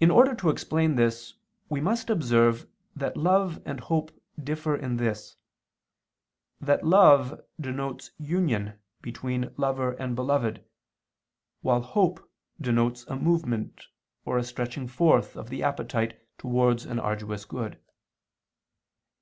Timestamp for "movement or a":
13.16-14.44